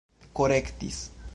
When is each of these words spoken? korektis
korektis 0.39 1.03